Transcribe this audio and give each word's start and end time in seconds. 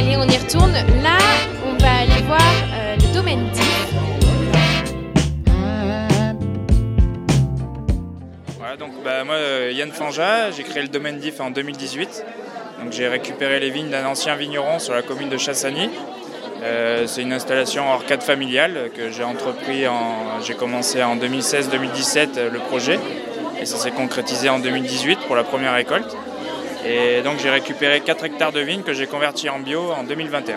allez, 0.00 0.16
on 0.16 0.28
y 0.28 0.36
retourne. 0.36 0.72
Là, 1.02 1.18
on 1.66 1.76
va 1.76 1.92
aller 2.00 2.22
voir 2.26 2.40
euh, 2.72 2.96
le 2.96 3.14
domaine 3.14 3.50
DIF. 3.50 3.94
Voilà, 8.58 8.76
donc 8.76 8.92
bah, 9.04 9.24
moi, 9.24 9.34
euh, 9.34 9.72
Yann 9.74 9.90
Fanja, 9.92 10.50
j'ai 10.50 10.62
créé 10.62 10.82
le 10.82 10.88
domaine 10.88 11.18
DIF 11.18 11.40
en 11.40 11.50
2018. 11.50 12.24
Donc 12.82 12.92
j'ai 12.92 13.08
récupéré 13.08 13.60
les 13.60 13.70
vignes 13.70 13.90
d'un 13.90 14.06
ancien 14.06 14.36
vigneron 14.36 14.78
sur 14.78 14.94
la 14.94 15.02
commune 15.02 15.28
de 15.28 15.36
Chassagny. 15.36 15.90
Euh, 16.62 17.06
c'est 17.06 17.22
une 17.22 17.32
installation 17.32 17.88
en 17.88 17.94
arcade 17.94 18.22
familiale 18.22 18.90
que 18.94 19.10
j'ai 19.10 19.24
entrepris 19.24 19.86
en. 19.86 20.40
J'ai 20.42 20.54
commencé 20.54 21.02
en 21.02 21.16
2016-2017 21.16 22.28
euh, 22.36 22.50
le 22.50 22.58
projet 22.58 22.98
et 23.60 23.66
ça 23.66 23.76
s'est 23.76 23.90
concrétisé 23.90 24.48
en 24.48 24.58
2018 24.58 25.20
pour 25.26 25.36
la 25.36 25.44
première 25.44 25.74
récolte. 25.74 26.16
Et 26.86 27.22
donc 27.22 27.38
j'ai 27.42 27.50
récupéré 27.50 28.00
4 28.00 28.24
hectares 28.24 28.52
de 28.52 28.60
vignes 28.60 28.82
que 28.82 28.92
j'ai 28.92 29.06
convertis 29.06 29.48
en 29.48 29.58
bio 29.58 29.92
en 29.92 30.02
2021. 30.04 30.56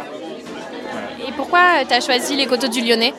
Et 1.27 1.31
pourquoi 1.35 1.85
tu 1.87 1.93
as 1.93 2.01
choisi 2.01 2.35
les 2.35 2.45
coteaux 2.45 2.67
du 2.67 2.81
Lyonnais? 2.81 3.13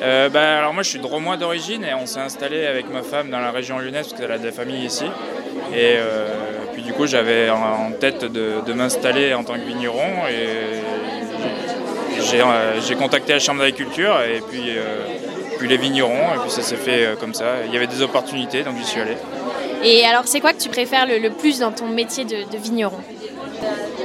Euh, 0.00 0.28
bah, 0.28 0.58
alors 0.58 0.74
moi 0.74 0.82
je 0.82 0.90
suis 0.90 1.00
dromois 1.00 1.36
d'origine 1.36 1.84
et 1.84 1.92
on 1.94 2.06
s'est 2.06 2.20
installé 2.20 2.66
avec 2.66 2.88
ma 2.92 3.02
femme 3.02 3.30
dans 3.30 3.40
la 3.40 3.50
région 3.50 3.78
lyonnaise 3.78 4.08
parce 4.08 4.20
qu'elle 4.20 4.32
a 4.32 4.38
des 4.38 4.52
familles 4.52 4.84
ici. 4.84 5.04
Et 5.72 5.96
euh, 5.96 6.28
puis 6.72 6.82
du 6.82 6.92
coup 6.92 7.06
j'avais 7.06 7.50
en 7.50 7.90
tête 7.92 8.24
de, 8.24 8.60
de 8.64 8.72
m'installer 8.72 9.34
en 9.34 9.42
tant 9.42 9.54
que 9.54 9.66
vigneron 9.66 10.26
et 10.30 10.78
j'ai 12.30 12.40
euh, 12.42 12.96
contacté 12.98 13.32
la 13.32 13.38
chambre 13.38 13.60
d'agriculture 13.60 14.20
et 14.22 14.40
puis, 14.40 14.76
euh, 14.76 15.04
puis 15.58 15.68
les 15.68 15.76
vignerons 15.76 16.34
et 16.34 16.38
puis 16.40 16.50
ça 16.50 16.62
s'est 16.62 16.76
fait 16.76 17.06
euh, 17.06 17.16
comme 17.16 17.34
ça. 17.34 17.64
Il 17.66 17.72
y 17.72 17.76
avait 17.76 17.86
des 17.86 18.02
opportunités 18.02 18.62
donc 18.62 18.76
j'y 18.76 18.84
suis 18.84 19.00
allé. 19.00 19.16
Et 19.82 20.04
alors, 20.04 20.22
c'est 20.26 20.40
quoi 20.40 20.52
que 20.52 20.60
tu 20.60 20.68
préfères 20.68 21.06
le, 21.06 21.30
plus 21.30 21.60
dans 21.60 21.72
ton 21.72 21.86
métier 21.86 22.24
de, 22.24 22.56
vigneron 22.56 22.98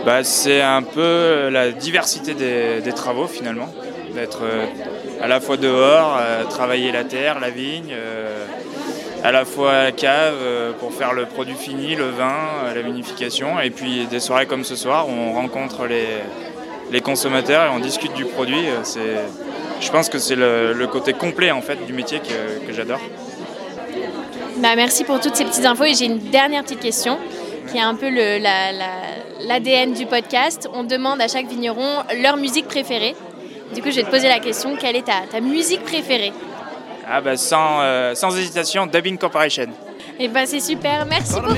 Bah, 0.05 0.23
c'est 0.23 0.61
un 0.61 0.83
peu 0.83 1.49
la 1.49 1.71
diversité 1.71 2.33
des, 2.33 2.93
travaux 2.93 3.27
finalement, 3.27 3.73
d'être 4.13 4.41
euh, 4.43 4.65
à 5.21 5.27
la 5.27 5.39
fois 5.39 5.57
dehors, 5.57 6.17
euh, 6.19 6.43
travailler 6.45 6.91
la 6.91 7.03
terre, 7.03 7.39
la 7.39 7.49
vigne, 7.49 7.91
euh, 7.91 8.45
à 9.23 9.31
la 9.31 9.45
fois 9.45 9.83
la 9.83 9.91
cave 9.91 10.35
pour 10.79 10.93
faire 10.93 11.13
le 11.13 11.25
produit 11.25 11.55
fini, 11.55 11.95
le 11.95 12.09
vin, 12.09 12.35
la 12.75 12.81
vinification, 12.81 13.59
et 13.59 13.69
puis 13.69 14.05
des 14.05 14.19
soirées 14.19 14.45
comme 14.45 14.65
ce 14.65 14.75
soir 14.75 15.07
où 15.07 15.11
on 15.11 15.33
rencontre 15.33 15.87
les, 15.87 17.01
consommateurs 17.01 17.65
et 17.65 17.69
on 17.69 17.79
discute 17.79 18.13
du 18.13 18.25
produit. 18.25 18.65
C'est, 18.83 19.15
je 19.79 19.89
pense 19.89 20.09
que 20.09 20.19
c'est 20.19 20.35
le, 20.35 20.87
côté 20.91 21.13
complet 21.13 21.51
en 21.51 21.61
fait 21.61 21.85
du 21.85 21.93
métier 21.93 22.19
que 22.19 22.73
j'adore. 22.73 22.99
Bah, 24.63 24.75
Merci 24.75 25.03
pour 25.03 25.19
toutes 25.19 25.35
ces 25.35 25.45
petites 25.45 25.65
infos. 25.65 25.83
Et 25.83 25.93
j'ai 25.93 26.05
une 26.05 26.19
dernière 26.19 26.63
petite 26.63 26.79
question 26.79 27.17
qui 27.71 27.77
est 27.77 27.81
un 27.81 27.95
peu 27.95 28.09
le- 28.09 28.39
la- 28.39 28.71
la- 28.71 29.45
l'ADN 29.47 29.93
du 29.93 30.05
podcast. 30.05 30.67
On 30.73 30.83
demande 30.83 31.21
à 31.21 31.27
chaque 31.27 31.47
vigneron 31.47 32.03
leur 32.21 32.37
musique 32.37 32.67
préférée. 32.67 33.15
Du 33.73 33.81
coup, 33.81 33.89
je 33.91 33.97
vais 33.97 34.03
te 34.03 34.09
poser 34.09 34.27
la 34.27 34.39
question 34.39 34.75
quelle 34.79 34.95
est 34.95 35.05
ta, 35.05 35.21
ta 35.31 35.39
musique 35.41 35.83
préférée? 35.83 36.33
Ah 37.09 37.19
bah 37.21 37.35
sans, 37.35 37.81
euh, 37.81 38.15
sans 38.15 38.35
hésitation, 38.37 38.85
Dubbing 38.87 39.17
Corporation. 39.17 39.65
Et 40.19 40.27
ben 40.27 40.45
c'est 40.45 40.59
super, 40.59 41.05
merci 41.09 41.33
beaucoup. 41.41 41.53